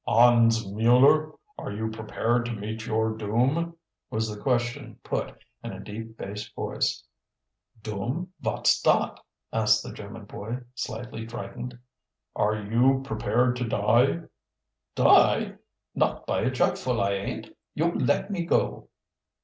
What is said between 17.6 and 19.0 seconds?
You let me go!"